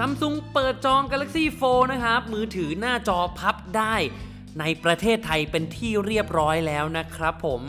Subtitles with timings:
[0.04, 3.94] ัมซุงเปิดจอง Galaxy Fold นะครับ มือถือหน้าจอพับได้
[4.60, 7.62] ในประเทศไทยเป็นที่เรียบร้อยแล้วนะครับผม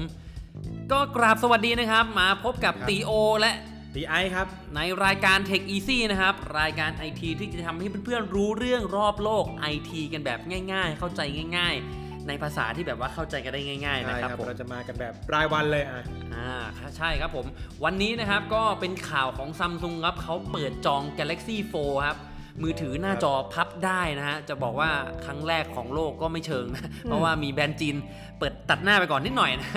[0.92, 3.52] ก็กราบสวัสดีนะครับ มาพบกับครับตีโอและ
[3.96, 10.40] ตีไอครับ ในรายการ Tech Easy นะครับ รายการไอทีที่จะทำให้เพื่อนๆรู้เรื่องรอบโลกไอทีกันแบบ
[10.74, 11.22] ง่าย ๆ เข้าใจ
[11.58, 16.04] ง่าย ๆ ในภาษาที่แบบว่าเข้าใจกันได้ง่ายๆใช่นะครับผมเราจะมากันแบบรายวันเลยอะ
[16.36, 16.52] อ่า
[16.98, 17.46] ใช่ครับผม
[17.84, 22.18] วันนี้นะครับก็เป็นข่าวของซัมซุงครับเขาเปิดจอง Galaxy Fold ครับ
[22.64, 24.92] มือถือหน้าจอพับได้นะฮะ จะบอกว่า
[25.26, 27.96] ครั้งแรกของโลกก็ไม่เชิงนะ เพราะว่ามีแบรนด์จีน
[28.40, 29.70] เปิดตัดหน้าไปก่อนนิดหน่อยนะ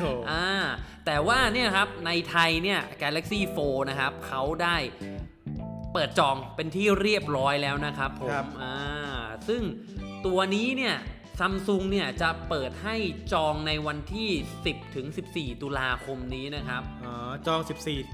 [0.00, 0.46] โอ้อ่า
[1.06, 4.76] แต่ว่าเนี่ยครับในไทยเนี่ย Galaxy Fold นะครับเขาได้
[5.92, 8.74] เปิดจองเป็นที่เรียบร้อยแล้วนะครับผมครับอ่า
[9.48, 9.62] ซึ่ง
[10.26, 10.94] ตัวนี้เนี่ย
[11.38, 12.96] ซัมซุงเนี่ยจะเปิดให้
[13.32, 14.30] จองในวันที่
[14.64, 17.14] 10ถึง14 ตุลาคมนี้นะครับ อ๋อ
[17.46, 17.60] จอง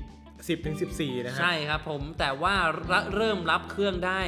[0.02, 2.54] 14 10ถึง14 นะฮะ ใช่ครับผมแต่ว่า
[2.90, 4.20] ระเริ่มรับเครื่องได้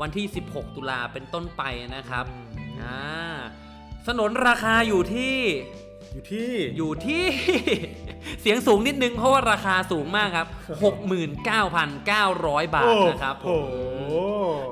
[0.00, 1.62] วันที่ 16 ตุลาเป็นต้นไป
[1.96, 2.46] นะครับอืม
[2.82, 2.98] อ่า
[4.06, 5.36] สนนราคาอยู่ที่
[6.14, 7.22] อยู่ที่อยู่ที่
[8.40, 10.46] เสียงสูงนิดนึงเพราะว่าราคาสูงมากครับ
[11.62, 13.74] 69,900 บาทนะครับผโอ้มโห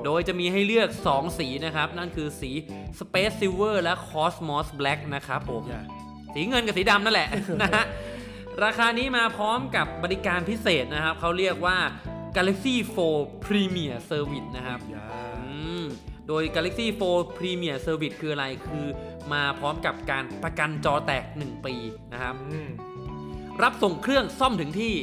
[0.05, 2.51] โดยจะมีให้เลือก 2 สีนะครับ นั่นคือสี
[2.99, 5.83] Space Silver และ Cosmos Black นะครับผมอย่า
[6.33, 7.29] สีเงินกับสีดำนั่นแหละ
[7.61, 7.83] นะฮะ
[8.63, 11.77] ราคานี้มาพร้อมกับบริการพิเศษนะครับ เขาเรียกว่า
[12.35, 12.75] Galaxy
[13.11, 15.32] 4 Premier Service นะครับอย่าอืม
[16.27, 18.85] โดย Galaxy 4 Premier Service คืออะไร คือ
[19.33, 21.75] มาพร้อมกับการประกันจอแตก 1 ปี
[22.13, 22.69] นะครับอืม
[23.63, 24.93] รับส่งเครื่องซ่อมถึงที่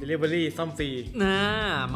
[0.00, 0.90] delivery ซ่อมฟรี
[1.22, 1.38] นะ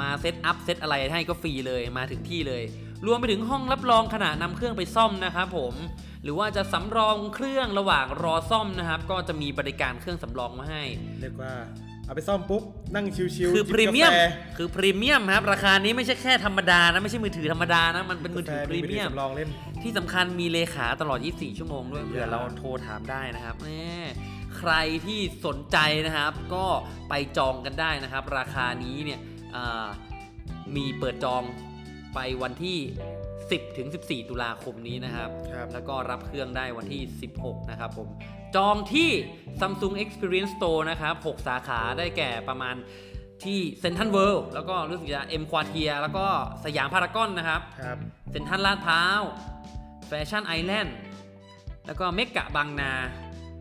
[0.01, 2.62] มา setup set อะไรให้ก็ฟรีเลยมาถึงที่เลย
[3.07, 5.75] รวมไปถึงห้องรับรองขณะนำเครื่องไปซ่อมนะครับผม
[6.23, 10.83] หรือว่าจะสำรองเครื่องระหว่างรอซ่อมนะครับ ก็จะมีบริการเครื่องสำรองมาให้
[11.21, 11.53] เรียกว่า
[12.11, 12.62] เอาไปซ่อมปุ๊บ
[12.94, 14.20] นั่งชิวๆคือจิบพรีเมียมกาแฟ
[14.56, 19.48] คือพรีเมียมครับ ราคานี้ไม่ใช่แค่ธรรมดานะ ไม่ใช่มือถือธรรมดานะ มันเป็นมือถือพรีเมียมสำรองเล่น
[19.83, 23.94] ที่สำคัญมีเลขาตลอด 24 ชั่วโมงด้วยเผื่ออย่าเราโทรถามได้นะครับแน่
[24.59, 24.72] ใคร
[25.06, 26.66] ที่สนใจนะครับ ก็
[27.09, 29.20] ไปจองกันได้นะครับ ราคานี้เนี่ย
[29.54, 29.88] อ่า
[30.76, 31.43] มีเปิดจอง
[32.15, 32.78] ไปวันที่
[33.59, 37.03] 10ถึง14 ตุลาคมนี้นะครับ ครับ แล้วก็รับเครื่องได้วันที่
[37.37, 38.09] 16 นะครับผม
[38.56, 39.11] จองที่
[39.61, 42.77] Samsung Experience Store นะครับ 6 สาขาได้แก่ประมาณ
[43.44, 46.27] ที่เซ n นทรัลเวิลด์แล้วก็รู้สึกจะเอ็มควอเทียร์แล้วก็
[46.65, 47.99] สยามพารากอนนะครับ ครับ
[48.31, 49.21] เซ็นทรัลลาดพร้าว
[50.06, 50.97] แฟชั่นไอแลนด์
[51.87, 52.93] แล้วก็เมกะบางนา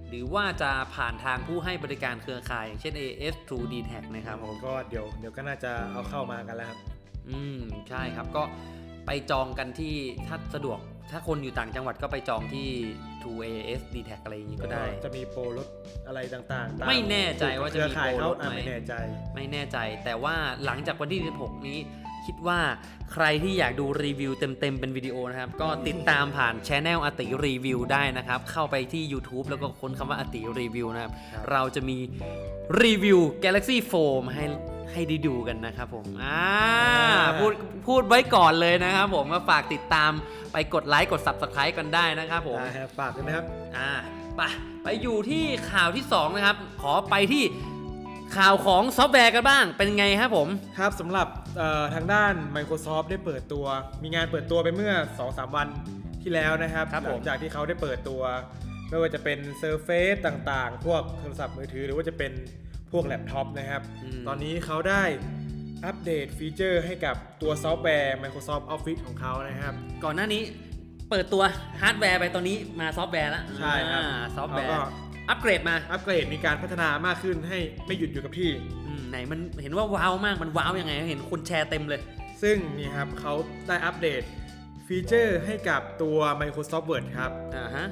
[0.09, 6.79] หรือว่าจะผ่านทางผู้ให้บริการเครือข่ายอย่างเช่น AS True d t a c นะครับผม ก็เดี๋ยวเดี๋ยวก็น่าจะเอาเข้ามากันแล้วครับ
[7.29, 8.43] อืม ใช่ครับก็
[9.09, 9.95] ไปจองกันที่
[10.27, 10.79] ถ้าสะดวก
[11.11, 12.67] ถ้าคนอยู่ต่างจังหวัดก็ไปจองที่
[13.21, 15.67] True AS d t a c อะไรอย่างนี้ก็ได้ จะมีโปรลด
[16.07, 18.93] อะไรต่างๆตามไม่แน่ใจว่าจะมีเครือข่ายโปรเขาลดอะไหมไม่แน่ใจ
[19.35, 21.79] ไม่แน่ใจ แต่ว่าหลังจากวันที่ 16 นี้
[22.25, 22.59] คิดว่า
[23.13, 31.97] ใครที่อยากดูรีวิวเต็มๆ เป็นวิดีโอนะครับ ก็ติดตามผ่านช anel อติรีวิวได้นะครับ เข้าไปที่ YouTube แล้วก็ค้นคำว่าอติรีวิวนะครับครับเราจะมี
[32.83, 34.45] รีวิว Galaxy 4มาให้
[34.93, 36.43] ให้ได้ดูกันนะครับผมอ่า
[37.39, 37.53] พูด
[37.87, 40.11] พูดไว้ก่อนเลยนะครับผมก็ฝากติดตาม
[40.53, 43.45] ไปกดไลค์กด Subscribe กันได้นะครับผมได้ครับฝากด้วยนะครับ
[43.77, 43.91] อ่า
[44.35, 44.41] ไป
[44.83, 47.43] ไปอยู่ที่ข่าวที่ 2 นะครับ ขอไปที่
[48.37, 51.27] ข่าวของซอฟต์แวร์กันบ้างเป็นไงครับผม ครับสำหรับ
[51.57, 53.65] เอ่อทางด้าน Microsoft ได้เปิดตัว
[54.03, 54.93] มีงานเปิดตัวไปเมื่อ
[55.25, 55.67] 2-3 วัน
[56.21, 58.21] ที่แล้วนะครับครับหผลัมงจากที่เขาได้เปิดตัว
[58.89, 62.31] ไม่ว่าจะเป็น Surface ต่างๆ พวกโทรศัพท์มือถือหรือว่าจะเป็น
[62.91, 63.81] พวกแล็ปท็อปนะครับ
[64.19, 65.03] มตอนนี้เขาได้
[65.85, 69.73] อัปเดต feature ให้กับตัวซอฟต์แวร์ Microsoft Office ของเขานะครับ
[70.03, 70.41] ก่อนหน้านี้
[71.09, 71.43] เปิดตัว
[71.81, 74.79] ฮาร์ดแวร์ไปตอนนี้มาซอฟต์แวร์แล้วใช่ครับอ่าซอฟต์แวแล้วร์ก็
[75.29, 78.49] อัปเกรดมา อัปเกรดมีการพัฒนามากขึ้นให้ไม่หยุดอยู่กับที่
[78.87, 82.01] อืมไหนมันเห็นว่าว้าวมากมันว้าวยังไงเห็นคนแชร์เต็มเลย
[82.43, 83.33] ซึ่งนี่ครับเขา
[83.67, 84.21] ได้อัปเดต
[84.87, 87.85] ฟีเจอร์ให้กับตัว Microsoft Word ครับอ่า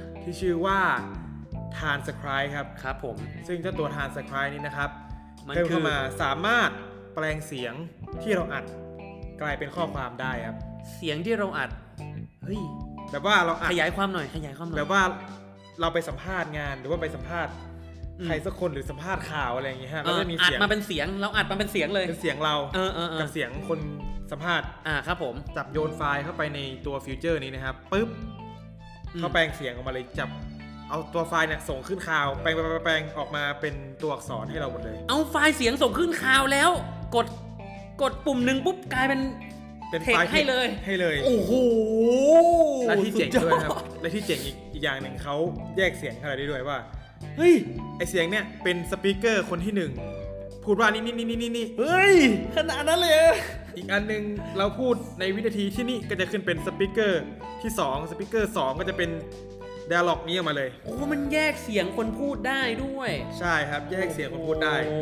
[1.80, 3.16] ฮะที่ชื่อว่า Transcribe ครับครับผม
[3.48, 4.90] ซึ่งเจ้าตัว Transcribe นี้นะครับ
[5.48, 6.70] มันเพิ่มคืเข้าอมาสามารถ
[7.16, 7.74] แปลงเสียง
[8.24, 8.66] ที่เราอัด
[9.42, 10.58] กลายเป็นข้อความได้ครับ
[10.96, 11.70] เสียงที่เราอัด
[12.44, 12.62] เฮ้ย
[13.12, 15.04] แบบว่าเราอัดขยายความหน่อยขยายความหน่อยแบบว่า
[15.82, 17.54] เราไปสัมภาษณ์งานหรือว่าไปสัมภาษณ์
[18.20, 23.80] อืมใครสักคนหรือสัมภาษณ์ข่าวอะไรอย่างเงี้ยฮะเอเราอจะมีอัดเสียงมาเป็นเสียงเราอัดมาเป็นเสียงเลยเป็นเสียงเราเออเออเอกัอบเสียงคน
[24.32, 28.10] สัมภาษณ์อ่าครับผมจับโยนไฟล์เข้าไปในตัว feature นี้นะครับปุ๊บ
[29.14, 30.30] อืมเขาแปลงเสียงออกมาเลยจับ
[30.90, 36.70] เอาตัวไฟล์เนี่ยส่งขึ้นคลาวด์แปลงแปลงแปลงแปลงออกมาเป็นตัวอักษรให้เราหมดเลย เอาไฟล์เสียงส่งขึ้นคลาวด์แล้ว
[37.16, 37.28] กด
[38.02, 39.22] กดปุ่มหนึ่งปุ๊บกลายเป็น
[39.90, 41.52] เป็น text file ให้เลย ให้เลย โอ้โห
[42.88, 45.36] และที่เจ๋งสุดด้วยครับอและที่เจ๋งอีกอีกอย่างหนึ่งเขา
[45.78, 46.78] แยกเสียงให้เราได้ด้วยว่า
[47.38, 47.54] เฮ้ย
[47.98, 49.92] ไอเสียงเนี่ยเป็น speaker คนที่หนึ่ง
[50.66, 52.16] พูดว่านี่นี่นี่นี่นี่เฮ้ย
[52.56, 53.34] ขนาดนั้นเลยเหรอ
[53.78, 54.24] อีกอันหนึ่ง
[54.58, 57.24] เราพูดในวินาทีที่นี่ก็จะขึ้นเป็น speaker
[57.62, 59.10] ที่2 speaker 2ก็จะเป็น
[59.92, 65.00] ด a ล็อกนี้ออกมาเลย โอ้ มันแยกเสียงคนพูดได้ด้วย ใช่ครับ แยกเสียงคนพูดได้โอ้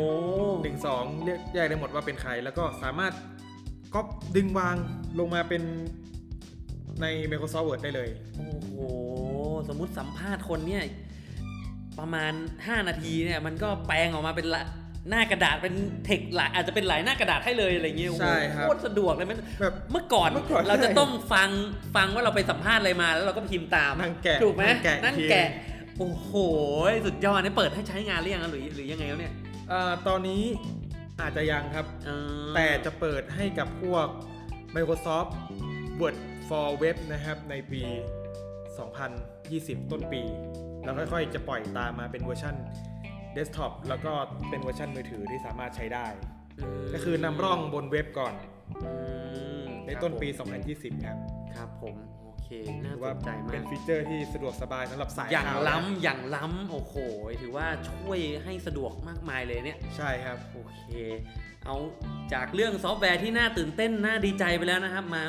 [0.62, 3.12] หนึ่งสองเรียกแยกได้หมดว่าเป็นใคร แล้วก็สามารถ
[3.94, 4.06] ก๊อป
[4.36, 4.76] ดึงวาง
[5.18, 5.62] ลงมาเป็น
[7.02, 8.72] ใน Microsoft Word ได้เลย โอ้โห
[9.68, 10.84] สมมุติสัมภาษณ์คนเนี่ย
[11.98, 14.62] ประมาณ 5 นาทีเนี่ย มันก็แปลงออกมาเป็นละ
[15.10, 15.74] หน้ากระดาษเป็น
[16.04, 21.50] เทคหลายอาจจะเป็นหลายหน้ากระดาษให้เลยอะไรเงี้ยโอ้โหใช่ครับโคตรสะดวกเลยมันแบบเมื่อก่อนเมื่อก่อนเราจะต้องฟัง
[21.96, 25.48] ฟังว่าเราไปสัมภาษณ์อะไรมา แล้วเราก็พิมพ์ตามนั่งแกะถูกไหมนั่งแกะนั่งทีแกะ
[25.98, 26.30] โอ้โห
[27.06, 29.34] สุดยอดนี่เปิดให้ใช้งานหรือยังอะหรือหรือยังไงแล้วเนี่ย
[29.72, 30.42] อ่าตอนนี้
[31.20, 32.10] อาจจะยังครับเอ
[32.48, 34.06] อแต่จะเปิดให้กับพวก
[34.74, 35.30] Microsoft
[36.00, 36.16] Word
[36.48, 37.82] for Web นะครับในปี
[38.66, 40.22] 2020 ต้นปี
[40.84, 42.54] แล้วค่อยๆ จะปล่อยตามมาเป็นเวอร์ชัน
[43.36, 44.12] เดสก์ท็อปแล้วก็
[44.50, 46.06] เป็นเวอร์ชันมือถือที่สามารถใช้ได้
[46.84, 48.34] มก็คือนำร่องบนเว็บก่อน
[48.84, 48.90] อื
[49.64, 51.16] มในต้นปีครับผม2020 ครับ
[51.54, 51.94] ครับผม
[52.24, 52.48] โอเค
[52.84, 56.94] น่าถือสว่านใจมาเป็นกฟีเจอร์ที่สะดวกสบายสำหรับสายอย่างข่าวล้ำอย่างล้ำโอ้โห
[57.42, 60.84] ถือว่าช่วยให้สะดวกมากมายเลยเนี่ย ใช่ครับ โอเค
[61.66, 61.76] เอา
[62.32, 65.22] จากเรื่องซอฟต์แวร์ที่น่าตื่นเต้น น่าดีใจไปแล้วนะครับ มา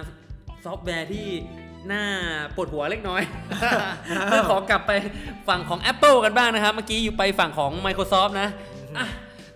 [0.65, 1.27] ซอฟต์แวร์ที่
[1.92, 2.04] น่า
[2.56, 3.22] ปวดหัวเล็กน้อย
[4.25, 4.92] เพื่อขอกลับไป
[5.48, 8.50] ฝั่งของ Apple กันบ้างนะครับ เมื่อกี้อยู่ไปฝั่งของ Microsoft นะ
[8.98, 9.07] อะ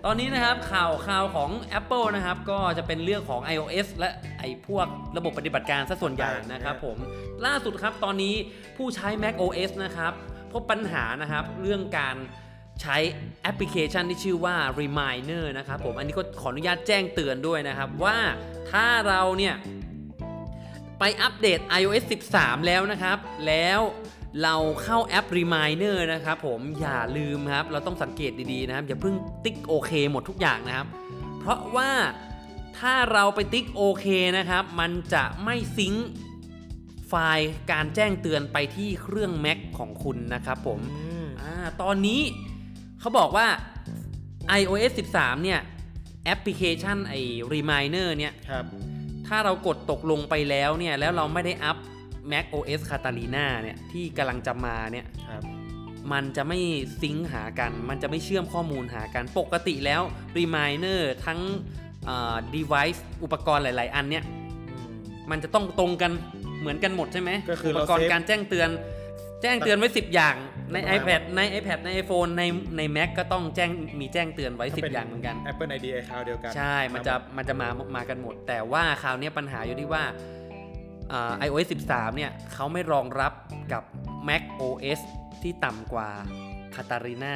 [0.06, 1.50] ตอนนี้นะครับข่าวข่าวของ
[1.80, 4.88] Apple นะครับ ก็จะเป็นเรื่องของ iOS และไอ้พวก
[5.18, 6.98] ระบบปฏิบัติการซะส่วนใหญ่นะครับผม
[7.45, 8.36] ล่าสุดครับตอนนี้
[8.77, 10.13] ผู้ใช้ Mac OS นะครับ
[10.54, 12.16] พบปัญหานะครับเรื่องการ
[12.81, 12.98] ใช้
[13.44, 18.18] แอปพลิเคชันที่ชื่อว่า Reminder นะครับผมอันนี้ก็ขออนุญาตแจ้งเตือนด้วยนะครับ ว่า
[18.72, 19.56] ถ้าเราเนี่ย
[21.03, 22.03] ไปอัปเดต iOS
[22.33, 23.18] 13 แล้วนะครับ
[23.48, 23.80] แล้ว
[24.44, 30.88] เราเข้าแอป Reminder นะครับผมอย่าลืมครับ เราต้องสังเกตดีๆนะครับ อย่าเพิ่งติ๊กโอเคหมดทุกอย่างนะครับ
[31.39, 31.92] เพราะว่า
[32.80, 34.06] ถ้าเราไปติ๊กโอเค
[34.38, 36.07] นะครับ มันจะไม่ซิงค์
[37.07, 42.21] ไฟล์การแจ้งเตือนไปที่เครื่อง Mac ของคุณนะครับผมอืมอ่าตอนนี้
[43.00, 43.48] เขาบอกว่า
[44.59, 45.59] iOS 13 เนี่ย
[46.25, 47.19] แอปพลิเคชันไอ้
[47.53, 48.65] Reminder เนี่ยครับ
[49.31, 51.78] ถ้าเรากดตกลงไปแล้วเนี่ย แล้วเราไม่ได้อัพ
[52.31, 55.44] Mac OS Catalina เนี่ย ที่กำลังจะมาเนี่ยครับ
[56.13, 56.60] มันจะไม่
[57.01, 60.01] ซิงค์หากัน มันจะไม่เชื่อมข้อมูลหากัน ปกติแล้ว
[60.38, 61.39] Reminder ทั้ง
[62.06, 64.24] เอ่อ device อุปกรณ์หลาย ๆ อันเนี่ย
[64.69, 64.94] อืม
[65.31, 66.12] มันจะต้องตรงกัน
[66.60, 68.69] เหมือนกันหมดใช่ไหมก็คืออุเราปกรณ์เซฟการแจ้งเตือน
[69.42, 70.36] แจ้งเตือนไว้ 10 อย่าง
[70.74, 72.44] ในประมาณ iPad ใน iPad ใน iPhone ใน
[72.78, 73.70] ใน Mac ก็ต้องแจ้ง
[74.00, 80.04] มีแจ้งเตือนไว้ถ้าป็10 อย่างเหมือนกัน Apple ID account เดียวกัน ใช่ มันจะมันจะมามากันหมด แต่ว่าคราวนี้ปัญหาอยู่ที่ว่า
[81.12, 83.34] อ่า iOS 13 เนี่ยเขาไม่รองรับ
[83.74, 83.84] กับ
[84.28, 85.00] Mac OS
[85.42, 86.10] ที่ต่ำกว่า
[86.76, 87.36] Catalina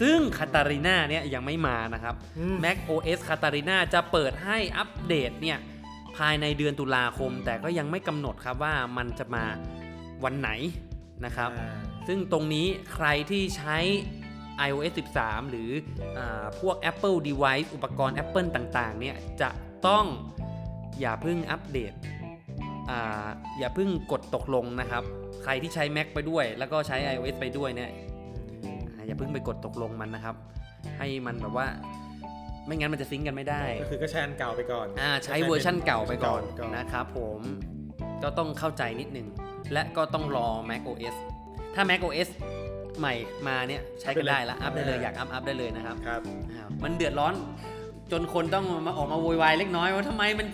[0.00, 5.58] ซึ่ง Catalina เนี่ยยังไม่มานะครับอืม Mac OS Catalina จะเปิดให้อัปเดตเนี่ย
[6.16, 9.44] ภายในเดือนตุลาคม แต่ก็ยังไม่กำหนดครับว่ามันจะมา
[10.24, 10.50] วันไหน
[11.24, 13.78] นะครับอ่า ซึ่งตรงนี้ใครที่ใช้
[14.66, 15.70] iOS 13 หรือ
[16.18, 19.50] อาพวก Apple device อุปกรณ์ Apple ต่างๆ เนี่ยจะ
[19.86, 20.04] ต้อง
[21.00, 21.92] อย่าเพิ่งอัปเดต
[22.90, 23.26] อ่า
[23.58, 25.02] อย่าเพิ่งกดตกลงนะครับ
[25.42, 27.90] ใครที่ใช้ Mac ไปด้วย แล้วก็ใช้ iOS ไปด้วยเนี่ย
[28.94, 30.36] อ่าอย่าเพิ่งไปกดตกลงมันนะครับ
[30.98, 31.66] ให้มันแบบว่า
[32.66, 37.40] ไม่งั้นมันจะ sync กันไม่ได้ ก็คือก็ใช้อันเก่าไปก่อนอ่าใช้เวอร์ชั่นเก่าไปก่อนเก่านะครับผม
[38.22, 39.28] ก็ต้องเข้าใจนิดนึง
[39.72, 41.16] และก็ต้องรอ Mac OS
[41.74, 42.28] ถ้า Mac OS
[42.98, 43.14] ใหม่
[43.48, 46.20] มาเนี่ยใช้กันได้ละอัพได้เลยอยากอัพอัพได้เลยนะครับครับ
[46.52, 47.34] อ้าวมันเดือดร้อน
[48.12, 50.46] จนคนต้องมาออกมาโวยวายเล็กน้อยว่าทำไมมัน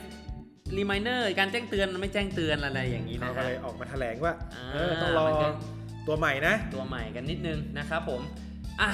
[0.76, 5.48] reminder การแจ้งเตือนมันไม่แจ้งเตือนอะไรอย่างนี้เขานะก็ฮะเลยออกมาแถลงว่าอ่าเออต้องรอมันก็
[6.06, 8.20] ตัวใหม่นะ ตัวใหม่กันนิดนึงนะครับผม
[8.80, 8.90] อะ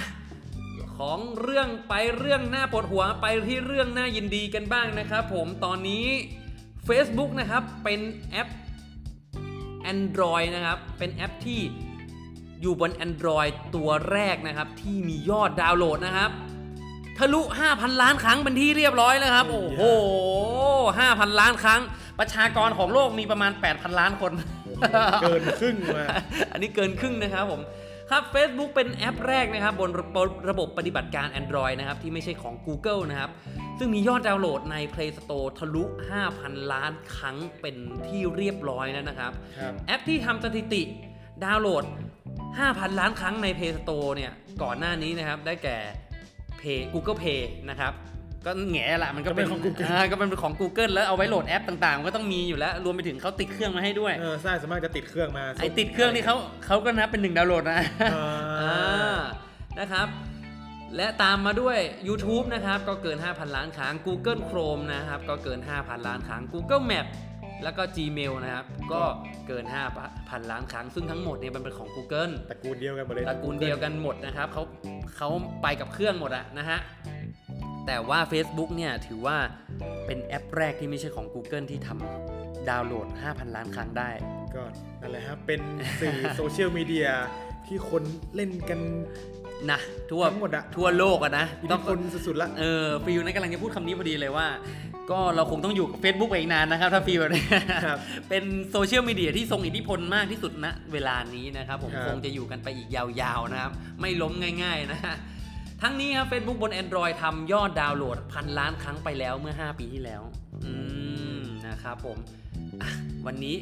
[0.99, 6.07] ของเรื่องไปเรื่องน่าปวดหัวไปที่เรื่องน่ายินดีกันบ้างนะครับผมตอนนี้
[6.89, 8.01] Facebook นะครับเป็น
[8.31, 8.49] แอป
[9.93, 11.61] Android นะครับเป็นแอปที่
[12.63, 16.31] อยู่บน Android ตัวแรกนะครับ ที่มียอดดาวน์โหลดนะครับ
[17.19, 19.83] ทะลุ 5,000 ล้านครั้งเป็นที่เรียบร้อยแล้วครับ โอ้โห
[20.81, 21.81] 5,000 ล้านครั้ง
[22.19, 24.33] ประชากรของโลกมีประมาณ 8,000 ล้านคน
[25.23, 26.05] เกินครึ่งมา
[26.53, 27.63] อันนี้เกินครึ่งนะครับผม
[28.11, 33.31] ครับ Facebook เป็นแอปแรกนะครับ บนระบบระบบปฏิบัติการ Android นะครับ ที่ไม่ใช่ของ Google นะครับ
[33.79, 35.83] ซึ่งมียอดดาวน์โหลดใน Play Store ทะลุ
[36.27, 40.83] 5,000 ล้านครั้งเป็นที่เรียบร้อยแล้วนะครับครับแอปที่ทำสถิติ
[41.45, 41.85] ดาวน์โหลด
[42.59, 44.33] 5,000 ล้านครั้งใน Play Store เนี่ย
[44.63, 45.77] ก่อนหน้านี้นะครับ ได้แก่
[46.61, 47.93] Pay Google Pay นะครับ
[48.47, 57.81] ก็แง่ละมันก็เป็นก็เป็นของ Google าก็เป็นของ Google แล้วเอาไว้โหลดแอปต่างๆก็ต้องมีอยู่แล้ว รวมไปถึงเขาติดเครื่องมาให้ด้วย เออใช่สวนมากจะติดเครื่องมาไอติดเครื่องนี่เขาเขาก็นับเป็นหนึ่งดาวน์โหลดนะ
[58.15, 58.27] อ่า
[58.63, 59.21] อ่า
[59.81, 60.09] นะครับ
[60.97, 67.07] และตามมาด้วย YouTube นะครับ ก็เกิน 5,000 ล้านครั้ง Google Chrome นะครับ ก็เกิน 5,000 ล้านครั้ง Google Map
[67.65, 69.03] แล้วก็ Gmail นะครับ ก็
[69.47, 69.65] เกิน
[70.07, 74.63] 5,000 ล้านครั้ง ซึ่งทั้งหมดเนี่ยมันเป็นของ Google ตระกูลเดียวกันหมดเลยตระกูลเดียวกันหมดนะครับเขา
[75.17, 75.29] เขา
[75.63, 76.79] ไปกับเครื่องหมดอะนะฮะ
[77.87, 79.37] แต่ว่า Facebook เนี่ยถือว่า
[80.07, 84.11] เป็นแอปแรกที่ไม่ใช่ของ Google ที่ทำดาวน์โหลด 5,000 ล้านครั้งได้
[84.55, 84.63] ก็
[85.01, 85.61] นั่นแหละครับเป็น
[86.01, 87.09] สื่อโซเชียลมีเดีย
[87.67, 88.03] ที่คน
[88.35, 88.81] เล่นกัน
[89.71, 89.81] นะ
[90.11, 94.47] ทั่วทั้งหมดอะทั่วโลกอะนะทรงอิทธิพลสุดๆละเออ feel นั้นกำลังจะพูดคำนี้พอดีเลยว่า
[95.11, 97.45] ก็เราคงต้องอยู่กับ Facebook ไปอีกนานนะครับ ถ้า feel แบบนี้
[97.87, 104.33] ครับเป็นโซเชียลมีเดียที่ทรงอิทธิพลมากที่สุดณเวลานี้นะครับ ผมครับคงจะอยู่กันไปอีกยาวๆนะครับ ไม่ล้ม
[104.63, 105.17] ง่าย ๆนะฮะ
[105.83, 110.23] ทั้งนี้ครับ Facebook บน Android ทำยอดดาวน์โหลดพันล้านครั้งไปแล้วเมื่อ 5 ปีที่แล้ว
[110.65, 110.75] อื
[111.39, 112.17] มนะครับผม
[112.83, 112.91] อะ
[113.27, 113.57] วันนี้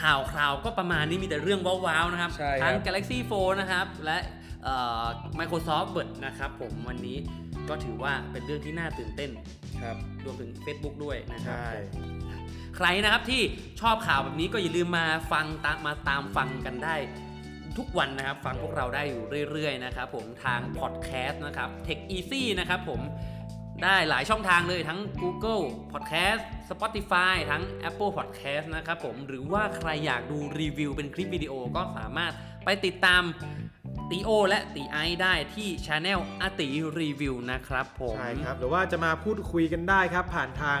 [0.00, 4.43] ข่าวคราวก็ประมาณนี้มีแต่เรื่องว้าวๆนะครับใช่ครับทั้ง Galaxy Fold นะครับ และเอ่อ
[5.38, 7.18] Microsoft Word นะครับผมวันนี้
[7.68, 9.30] ก็ถือว่าเป็นเรื่องที่น่าตื่นเต้น
[9.82, 11.70] ครับรวมถึง Facebook ด้วยนะครับใช่
[12.76, 13.42] ใครนะครับที่
[13.80, 16.96] ชอบข่าวแบบนี้ก็อย่าลืมมาฟังตามมาตามฟังกันได้
[17.78, 23.00] ทุกวันนะครับ ฟังพวกเราได้อยู่เรื่อยๆนะครับผมทางพอดแคสต์นะครับ Tech Easy นะครับผม
[23.82, 32.32] ได้หลายช่องทางเลยทั้ง Google Podcast Spotify ทั้ง Apple Podcast นะครับผมหรือว่าใครอยากดูรีวิวเป็นคลิปวิดีโอก็สามารถ
[32.64, 33.22] ไปติดตาม
[34.10, 36.68] ตีโอและตีไอได้ที่ Channel อาติ
[37.00, 40.78] รีวิวนะครับผมใช่ครับหรือว่าจะมาพูดคุยกันได้ครับ ผ่านทาง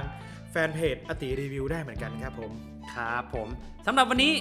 [0.50, 2.50] แฟนเพจอติรีวิวได้เหมือนกันครับผม
[2.94, 3.48] ครับผม
[3.86, 4.32] สำหรับวันนี้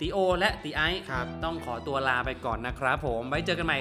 [0.00, 3.78] ตีโอและตีไอซ์ครับต้องขอตัวลาไปก่อนนะครับผมไว้เจอกันใหม่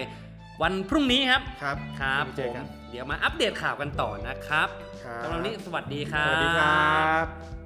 [0.62, 4.68] วันพรุ่งนี้ครับครับครับไว้ผเจอมกันเดี๋ยวมาอัปเดตข่าวกันต่อนะครับ
[5.06, 7.61] ครับสำหรับวันนี้สวัสดีครับสวัสดีครับ